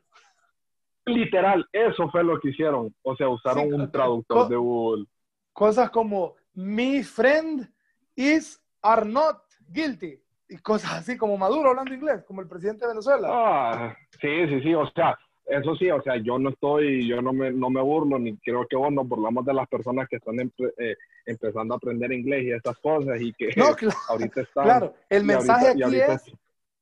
[1.08, 2.94] Literal, eso fue lo que hicieron.
[3.02, 5.06] O sea, usaron un traductor de Google.
[5.52, 7.68] Cosas como, mi friend
[8.14, 10.20] is are not guilty.
[10.48, 13.28] Y cosas así como Maduro hablando inglés, como el presidente de Venezuela.
[13.30, 14.74] Ah, sí, sí, sí.
[14.74, 15.18] O sea,
[15.48, 18.66] eso sí, o sea, yo no estoy, yo no me, no me burlo, ni creo
[18.68, 22.52] que vos nos burlamos de las personas que están eh, empezando a aprender inglés y
[22.52, 24.64] estas cosas y que no, claro, ahorita están.
[24.64, 26.32] Claro, el mensaje aquí es,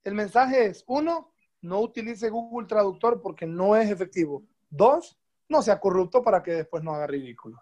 [0.03, 1.31] el mensaje es, uno,
[1.67, 4.45] no utilice Google Traductor porque no es efectivo.
[4.71, 7.61] Dos, no sea corrupto para que después no haga ridículo.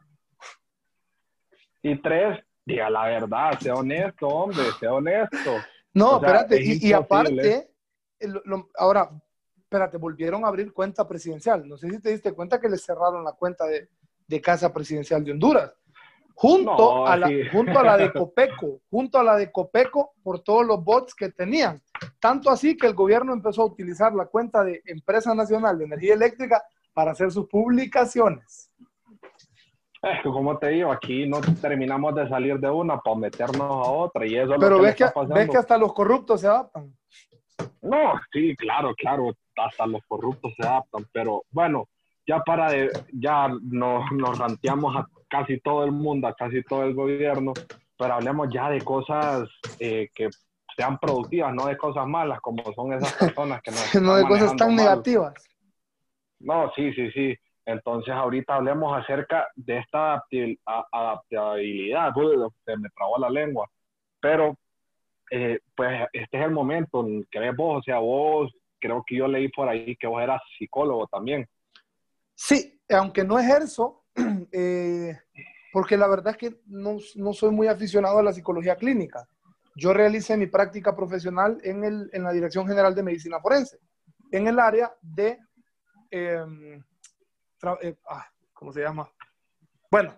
[1.83, 5.57] Y tres, diga la verdad, sea honesto, hombre, sea honesto.
[5.93, 7.71] No, espérate, y, aparte,
[8.77, 9.11] ahora,
[9.57, 11.69] espérate, volvieron a abrir cuenta presidencial.
[11.69, 13.89] No sé si te diste cuenta que le cerraron la cuenta de,
[14.41, 15.73] Casa Presidencial de Honduras.
[16.37, 20.67] Junto, a la, junto a la de Copeco, junto a la de Copeco por todos
[20.67, 21.81] los bots que tenían.
[22.19, 26.15] Tanto así que el gobierno empezó a utilizar la cuenta de Empresa Nacional de Energía
[26.15, 28.71] Eléctrica para hacer sus publicaciones.
[30.03, 33.91] Es que como te digo, aquí no terminamos de salir de una para meternos a
[33.91, 36.95] otra y eso Pero ves, que, ves que hasta los corruptos se adaptan.
[37.81, 41.89] No, sí, claro, claro, hasta los corruptos se adaptan, pero bueno,
[42.27, 46.85] ya para de, ya nos, nos ranteamos a casi todo el mundo, a casi todo
[46.85, 47.53] el gobierno,
[47.99, 50.29] pero hablemos ya de cosas eh, que
[50.77, 53.77] sean productivas, no de cosas malas como son esas personas que no...
[54.07, 55.35] no de cosas tan negativas.
[56.41, 57.37] No, sí, sí, sí.
[57.67, 60.23] Entonces, ahorita hablemos acerca de esta
[60.93, 62.13] adaptabilidad.
[62.65, 63.71] Se me trabó la lengua.
[64.21, 64.57] Pero,
[65.31, 67.79] eh, pues, este es el momento en que ves vos.
[67.79, 71.49] O sea, vos, creo que yo leí por ahí que vos eras psicólogo también.
[72.35, 74.05] Sí, aunque no ejerzo,
[74.53, 75.19] eh,
[75.73, 79.27] porque la verdad es que no, no, soy muy aficionado a la psicología clínica.
[79.77, 83.79] Yo realicé mi práctica profesional en, el, en la Dirección General de Medicina Forense,
[84.31, 85.39] en el área de...
[86.11, 86.45] Eh,
[87.83, 89.11] eh, ah, ¿cómo se llama?
[89.91, 90.15] Bueno,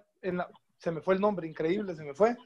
[0.79, 2.37] se me fue el nombre, increíble, se me fue.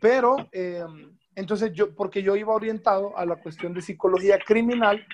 [0.00, 5.06] Pero, em, entonces yo, porque yo iba orientado a la cuestión de psicología criminal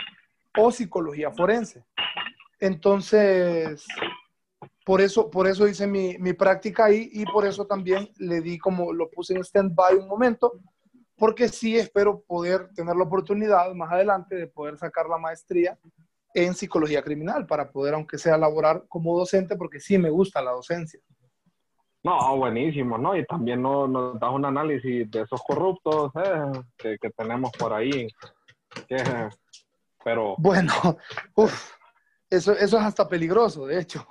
[0.57, 1.85] o psicología forense.
[2.61, 3.85] Entonces,
[4.85, 8.59] por eso, por eso hice mi, mi práctica ahí y por eso también le di
[8.59, 10.61] como, lo puse en stand-by un momento,
[11.17, 15.79] porque sí espero poder tener la oportunidad más adelante de poder sacar la maestría
[16.35, 20.53] en psicología criminal para poder, aunque sea, laborar como docente, porque sí me gusta la
[20.53, 21.01] docencia.
[22.05, 23.17] No, buenísimo, ¿no?
[23.17, 28.07] Y también nos, das un análisis de esos corruptos eh, que, tenemos por ahí.
[30.05, 30.37] pero...
[30.39, 30.73] Bueno,
[31.35, 31.73] uf,
[32.31, 34.07] eso, eso es hasta peligroso, de hecho.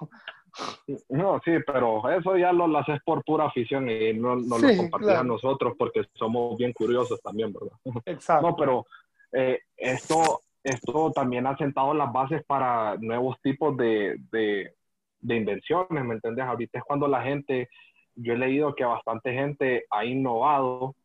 [1.09, 5.09] No, sí, pero eso ya lo, haces por pura afición y no, no lo compartís
[5.09, 7.77] a nosotros porque somos bien curiosos también, ¿verdad?
[8.05, 8.47] Exacto.
[8.47, 8.85] No, pero
[9.33, 16.15] eh, esto esto también ha sentado las bases para nuevos tipos de, de, invenciones, ¿me
[16.15, 16.43] entiendes?
[16.43, 17.69] Ahorita es cuando la gente,
[18.15, 20.95] yo he leído que bastante gente ha innovado,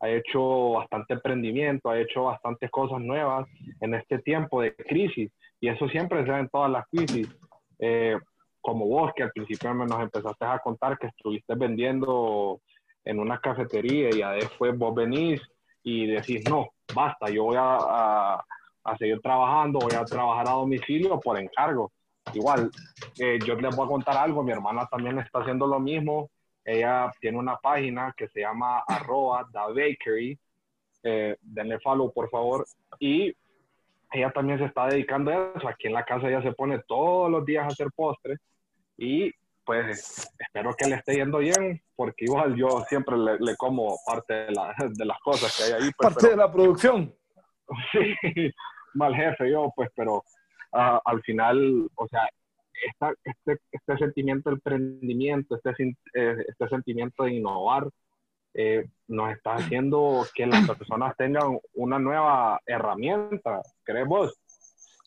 [0.00, 3.48] ha hecho bastante emprendimiento, ha hecho bastantes cosas nuevas
[3.80, 5.30] en este tiempo de crisis,
[5.64, 7.28] y eso siempre se da en todas las crisis.
[7.78, 8.16] Eh,
[8.60, 12.60] como vos, que al principio nos empezaste a contar que estuviste vendiendo
[13.04, 15.40] en una cafetería y después vos venís
[15.82, 18.42] y decís, no, basta, yo voy a
[18.84, 21.90] a seguir trabajando, voy a trabajar a domicilio por encargo.
[22.32, 22.70] Igual,
[23.18, 26.30] eh, yo les voy a contar algo, mi hermana también está haciendo lo mismo.
[26.64, 30.38] Ella tiene una página que se llama arroba the bakery.
[31.02, 32.64] Eh, denle follow, por favor.
[32.98, 33.34] Y
[34.14, 35.68] ella también se está dedicando a eso.
[35.68, 38.38] Aquí en la casa ella se pone todos los días a hacer postres.
[38.96, 39.32] Y
[39.64, 44.52] pues espero que le esté yendo bien, porque igual yo siempre le, como parte de,
[44.52, 45.90] las cosas que hay ahí.
[45.96, 47.14] Pues, parte de la producción.
[47.92, 48.52] Sí,
[48.92, 50.22] mal jefe yo, pues, pero
[50.74, 52.28] ah, al final, o sea,
[53.24, 57.88] este, este sentimiento de emprendimiento, este, este sentimiento de innovar,
[58.54, 64.40] eh, nos está haciendo que las personas tengan una nueva herramienta, ¿crees vos?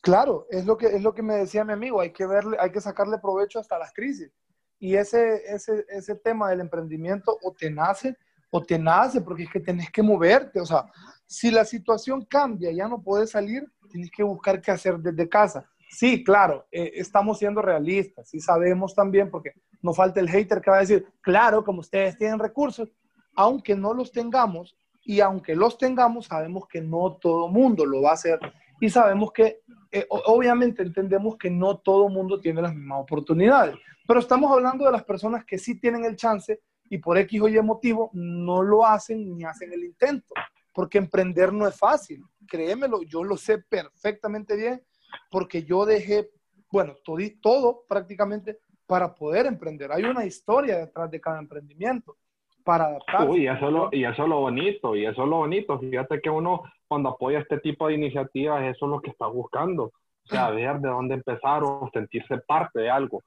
[0.02, 2.70] Claro, es lo que es lo que me decía mi amigo, hay que verle, hay
[2.70, 4.30] que sacarle provecho hasta las crisis.
[4.78, 8.16] Y ese, ese, ese tema del emprendimiento o te nace
[8.50, 10.84] o te nace porque es que tenés que moverte, o sea,
[11.26, 15.68] si la situación cambia, ya no puedes salir, tienes que buscar qué hacer desde casa.
[15.90, 20.70] Sí, claro, eh, estamos siendo realistas, sí sabemos también, porque no falta el hater que
[20.70, 22.90] va a decir, claro, como ustedes tienen recursos,
[23.38, 28.10] aunque no los tengamos, y aunque los tengamos, sabemos que no todo mundo lo va
[28.10, 28.40] a hacer,
[28.80, 29.60] y sabemos que
[29.92, 33.76] eh, obviamente entendemos que no todo mundo tiene las mismas oportunidades,
[34.08, 37.48] pero estamos hablando de las personas que sí tienen el chance y por X o
[37.48, 40.34] Y motivo no lo hacen ni hacen el intento,
[40.72, 44.82] porque emprender no es fácil, créemelo, yo lo sé perfectamente bien,
[45.30, 46.28] porque yo dejé,
[46.72, 49.92] bueno, todo, todo prácticamente para poder emprender.
[49.92, 52.16] Hay una historia detrás de cada emprendimiento
[52.64, 53.28] para adaptarse.
[53.28, 55.78] Uy, eso, lo, y eso es lo bonito, y eso es lo bonito.
[55.78, 59.84] Fíjate que uno cuando apoya este tipo de iniciativas, eso es lo que está buscando.
[59.84, 59.92] O
[60.28, 63.22] sea, ver de dónde empezar o sentirse parte de algo.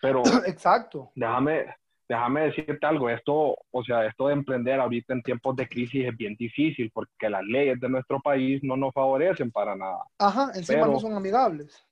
[0.00, 1.10] Pero, exacto.
[1.14, 1.66] Déjame,
[2.08, 6.16] déjame decirte algo, esto, o sea, esto de emprender ahorita en tiempos de crisis es
[6.16, 10.04] bien difícil porque las leyes de nuestro país no nos favorecen para nada.
[10.18, 11.84] Ajá, encima no son amigables.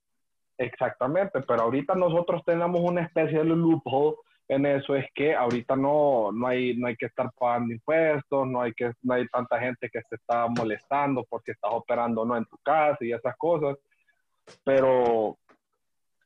[0.58, 4.16] Exactamente, pero ahorita nosotros tenemos una especie de loophole
[4.48, 8.62] en eso es que ahorita no, no, hay, no hay que estar pagando impuestos, no
[8.62, 12.44] hay, que, no hay tanta gente que se está molestando porque estás operando no en
[12.46, 13.76] tu casa y esas cosas,
[14.64, 15.38] pero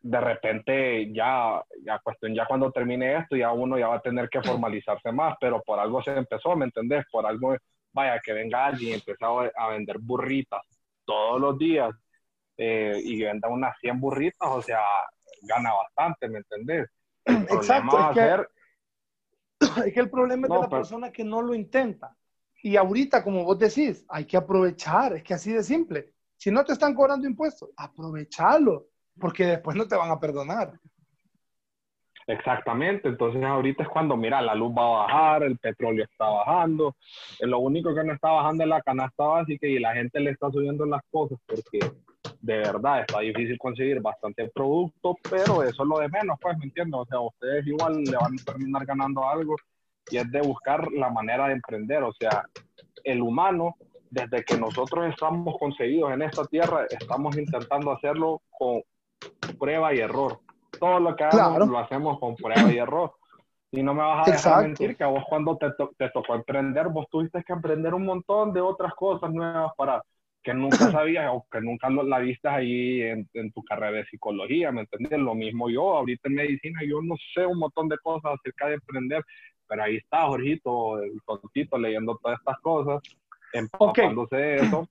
[0.00, 4.28] de repente ya, ya cuestión, ya cuando termine esto, ya uno ya va a tener
[4.28, 7.04] que formalizarse más, pero por algo se empezó, ¿me entendés?
[7.10, 7.56] Por algo,
[7.92, 10.62] vaya, que venga alguien y empiece a, vender burritas
[11.04, 11.90] todos los días
[12.56, 14.80] eh, y venda unas 100 burritas, o sea,
[15.42, 16.88] gana bastante, ¿me entendés?
[17.26, 18.46] Exacto, es que,
[19.86, 22.16] es que, el problema es de la persona que no lo intenta.
[22.62, 26.12] Y ahorita, como vos decís, hay que aprovechar, es que así de simple.
[26.36, 30.78] Si no te están cobrando impuestos, aprovechalo, porque después no te van a perdonar.
[32.28, 36.96] Exactamente, entonces ahorita es cuando, mira, la luz va a bajar, el petróleo está bajando,
[37.40, 40.50] lo único que no está bajando es la canasta básica y la gente le está
[40.50, 41.78] subiendo las cosas porque
[42.40, 46.64] de verdad está difícil conseguir bastante producto, pero eso es lo de menos, pues, ¿me
[46.64, 47.00] entiendes?
[47.00, 49.56] O sea, ustedes igual le van a terminar ganando algo
[50.10, 52.44] y es de buscar la manera de emprender, o sea,
[53.04, 53.76] el humano,
[54.10, 58.82] desde que nosotros estamos concebidos en esta tierra, estamos intentando hacerlo con
[59.58, 60.40] prueba y error.
[60.78, 63.12] Todo lo que hagamos lo hacemos con prueba y error.
[63.72, 65.66] Y no me vas a dejar mentir que a vos cuando te,
[65.98, 70.02] te tocó emprender, vos tuviste que emprender un montón de otras cosas nuevas para
[70.46, 74.82] que nunca sabías o que nunca la viste ahí en, tu carrera de psicología, ¿me
[74.82, 75.18] entiendes?
[75.18, 78.74] Lo mismo yo, ahorita en medicina, yo no sé un montón de cosas acerca de
[78.74, 79.24] emprender,
[79.66, 83.02] pero ahí está Jorgito, el tontito, leyendo todas estas cosas,
[83.52, 84.88] empapándose de eso.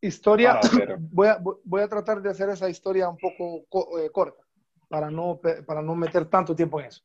[0.00, 0.60] Historia,
[1.10, 3.64] voy a, voy a tratar de hacer esa historia un poco
[3.98, 4.44] eh, corta,
[4.88, 7.02] para no, para no meter tanto tiempo en eso.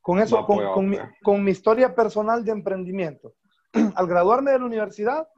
[0.00, 3.34] Con eso, con, pues, con, mi, con mi historia personal de emprendimiento.
[3.94, 5.28] Al graduarme de la universidad,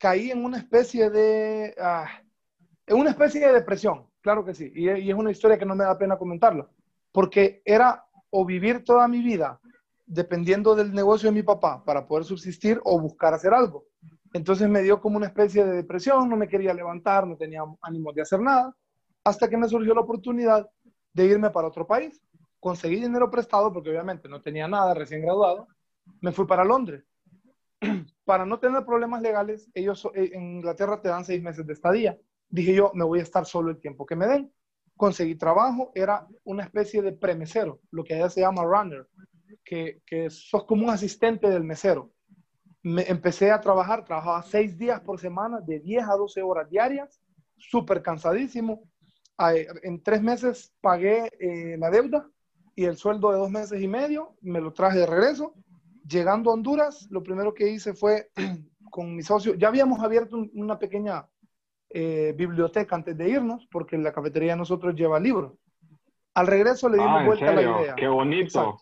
[0.00, 2.08] caí en una especie de, ah,
[2.86, 5.84] en una especie de depresión, claro que sí, y, es una historia que no me
[5.84, 6.66] da pena comentarla,
[7.12, 9.60] porque era o vivir toda mi vida
[10.06, 13.84] dependiendo del negocio de mi papá para poder subsistir o buscar hacer algo.
[14.32, 18.12] Entonces me dio como una especie de depresión, no me quería levantar, no tenía ánimo
[18.12, 18.74] de hacer nada,
[19.22, 20.68] hasta que me surgió la oportunidad
[21.12, 22.20] de irme para otro país.
[22.58, 25.68] Conseguí dinero prestado porque obviamente no tenía nada, recién graduado.
[26.20, 27.04] Me fui para Londres
[28.24, 32.18] para no tener problemas legales, ellos eh, en Inglaterra te dan seis meses de estadía.
[32.48, 34.52] Dije yo, me voy a estar solo el tiempo que me den.
[34.96, 39.06] Conseguí trabajo, era una especie de premesero, lo que allá se llama runner,
[39.64, 42.12] que, que sos como un asistente del mesero.
[42.82, 47.20] Me empecé a trabajar, trabajaba seis días por semana, de 10 a 12 horas diarias,
[47.56, 48.82] súper cansadísimo.
[49.82, 52.28] En tres meses pagué eh, la deuda
[52.74, 55.54] y el sueldo de dos meses y medio, me lo traje de regreso
[56.10, 58.30] Llegando a Honduras, lo primero que hice fue
[58.90, 61.28] con mi socio, ya habíamos abierto una pequeña
[61.88, 65.52] eh, biblioteca antes de irnos, porque la cafetería de nosotros lleva libros.
[66.34, 67.94] Al regreso le dimos ah, vuelta a la idea.
[67.94, 68.80] Qué bonito.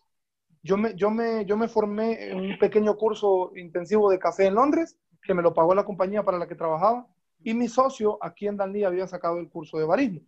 [0.62, 4.54] Yo me, yo, me, yo me formé en un pequeño curso intensivo de café en
[4.54, 7.06] Londres, que me lo pagó la compañía para la que trabajaba,
[7.40, 10.20] y mi socio aquí en Danlí había sacado el curso de barismo.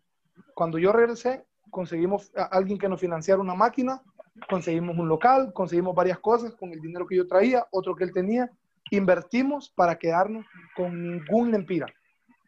[0.55, 4.03] Cuando yo regresé, conseguimos a alguien que nos financiara una máquina
[4.49, 8.13] conseguimos un local, conseguimos varias cosas con el dinero que yo traía, otro que él
[8.13, 8.51] tenía,
[8.91, 11.87] invertimos para quedarnos con ningún lempira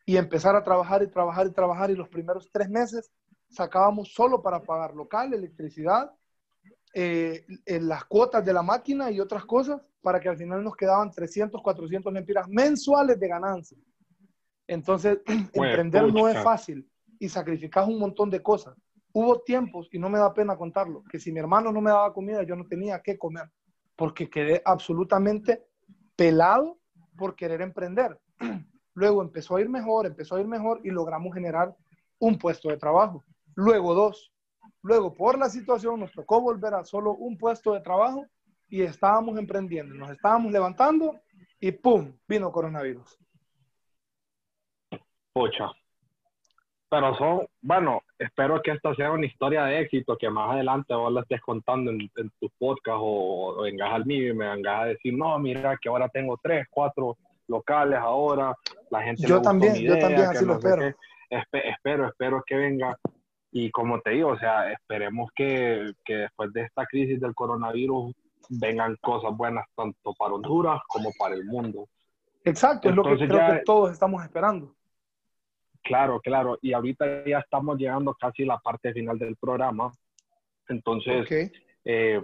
[0.07, 3.11] y empezar a trabajar y trabajar y trabajar y los primeros tres meses
[3.49, 6.11] sacábamos solo para pagar local, electricidad,
[6.95, 10.77] eh, en las cuotas de la máquina y otras cosas para que al final nos
[10.77, 13.79] quedaban 300, 400 lempiras mensuales de ganancia.
[14.67, 15.21] Entonces,
[15.55, 16.87] emprender no es fácil
[17.19, 18.77] y sacrificas un montón de cosas.
[19.13, 22.13] Hubo tiempos, y no me da pena contarlo, que si mi hermano no me daba
[22.13, 23.51] comida, yo no tenía que comer,
[23.97, 25.65] porque quedé absolutamente
[26.17, 26.79] pelado
[27.17, 28.19] por querer emprender.
[28.95, 31.75] Luego empezó a ir mejor, empezó a ir mejor y logramos generar
[32.19, 33.23] un puesto de trabajo.
[33.55, 34.33] Luego dos.
[34.83, 38.27] Luego, por la situación, nos tocó volver a solo un puesto de trabajo
[38.69, 41.21] y estábamos emprendiendo, nos estábamos levantando
[41.61, 42.13] y ¡pum!
[42.27, 43.19] vino coronavirus.
[45.33, 45.71] Pocha.
[46.91, 51.13] pero son, bueno, espero que esta sea una historia de éxito, que más adelante vos
[51.13, 52.11] la estés contando en,
[52.41, 56.09] tu podcast o, vengas al mío y me vengas a decir, no, mira que ahora
[56.09, 57.17] tengo tres, cuatro
[57.49, 58.57] locales ahora,
[58.91, 59.27] la gente...
[59.27, 60.95] Yo también, yo también así lo espero.
[61.31, 62.97] espero, espero que venga.
[63.51, 68.15] Y como te digo, o sea, esperemos que, que después de esta crisis del coronavirus
[68.49, 71.89] vengan cosas buenas tanto para Honduras como para el mundo.
[72.45, 74.75] Exacto, es lo que creo que todos estamos esperando.
[75.83, 76.59] Claro, claro.
[76.63, 79.93] Y ahorita ya estamos llegando casi a la parte final del programa.
[80.69, 81.53] Entonces,
[81.85, 82.21] eh,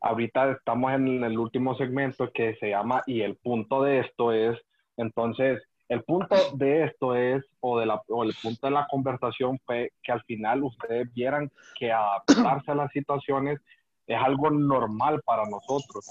[0.00, 4.58] ahorita estamos en el último segmento que se llama y el punto de esto es,
[4.96, 9.58] entonces, el punto de esto es, o, de la, o el punto de la conversación
[9.66, 13.60] fue que al final ustedes vieran que adaptarse a las situaciones
[14.06, 16.06] es algo normal para nosotros.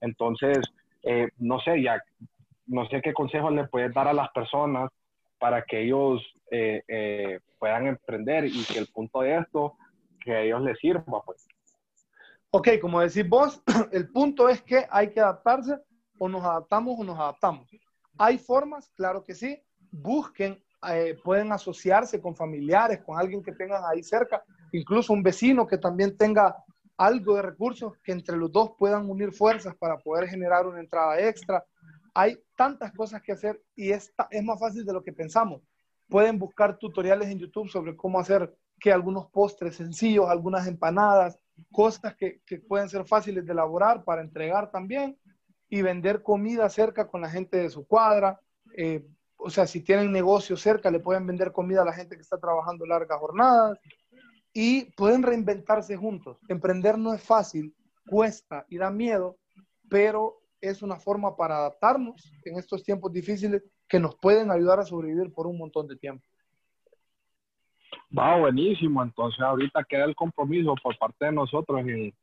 [0.00, 0.58] Entonces,
[1.02, 2.02] eh, no sé, ya,
[2.66, 4.90] no sé qué consejos le puedes dar a las personas
[5.42, 6.22] para que ellos
[6.52, 9.76] eh, eh, puedan emprender y que el punto de esto,
[10.24, 11.48] que a ellos les sirva, pues.
[12.50, 15.78] Ok, como decís vos, el punto es que hay que adaptarse
[16.16, 17.68] o nos adaptamos o nos adaptamos.
[18.16, 19.60] Hay formas, claro que sí.
[19.90, 25.66] Busquen, eh, pueden asociarse con familiares, con alguien que tengan ahí cerca, incluso un vecino
[25.66, 26.56] que también tenga
[26.96, 31.18] algo de recursos, que entre los dos puedan unir fuerzas para poder generar una entrada
[31.18, 31.64] extra
[32.14, 35.62] hay tantas cosas que hacer y es, es más fácil de lo que pensamos.
[36.08, 41.38] Pueden buscar tutoriales en YouTube sobre cómo hacer que algunos postres sencillos, algunas empanadas,
[41.70, 45.16] cosas que, pueden ser fáciles de elaborar para entregar también
[45.68, 48.40] y vender comida cerca con la gente de su cuadra.
[48.76, 49.06] Eh,
[49.36, 52.38] o sea, si tienen negocio cerca, le pueden vender comida a la gente que está
[52.38, 53.78] trabajando largas jornadas
[54.52, 56.38] y pueden reinventarse juntos.
[56.48, 57.74] Emprender no es fácil,
[58.06, 59.38] cuesta y da miedo,
[59.88, 64.84] pero es una forma para adaptarnos en estos tiempos difíciles que nos pueden ayudar a
[64.84, 66.24] sobrevivir por un montón de tiempo.
[68.16, 69.02] Va, buenísimo.
[69.02, 72.14] Entonces ahorita queda el compromiso por parte de nosotros en,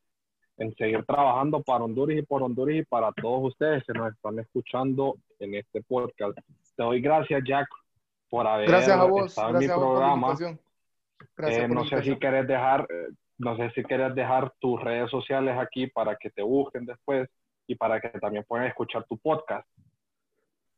[0.77, 5.15] seguir trabajando para Honduras y por Honduras y para todos ustedes que nos están escuchando
[5.39, 6.37] en este podcast.
[6.75, 7.67] Te doy gracias, Jack,
[8.29, 10.35] por haber gracias a vos, estado en mi programa.
[11.37, 15.57] Eh, no sé si quieres dejar, eh, no sé si quieres dejar tus redes sociales
[15.57, 17.29] aquí para que te busquen después
[17.69, 19.65] y para que también puedan escuchar tu podcast.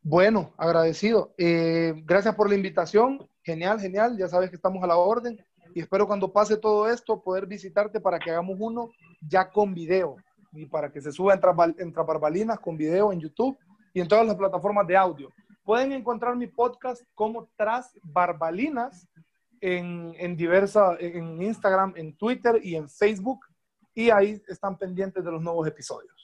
[0.03, 1.33] Bueno, agradecido.
[1.37, 3.25] Eh, gracias por la invitación.
[3.43, 4.17] Genial, genial.
[4.17, 5.41] Ya sabes que estamos a la orden
[5.73, 8.89] y espero cuando pase todo esto poder visitarte para que hagamos uno
[9.21, 10.17] ya con video
[10.51, 13.57] y para que se suba entre barbalinas con video en YouTube
[13.93, 15.29] y en todas las plataformas de audio.
[15.63, 19.07] Pueden encontrar mi podcast como Tras Barbalinas
[19.61, 23.39] en, en diversa, en Instagram, en Twitter y en Facebook
[23.93, 26.21] y ahí están pendientes de los nuevos episodios.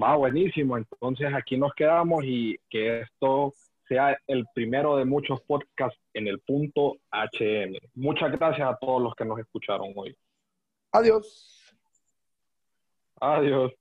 [0.00, 0.76] Va, buenísimo.
[0.76, 3.52] Entonces aquí nos quedamos y que esto
[3.86, 7.76] sea el primero de muchos podcasts en el punto HM.
[7.94, 10.16] Muchas gracias a todos los que nos escucharon hoy.
[10.92, 11.76] Adiós.
[13.20, 13.72] Adiós.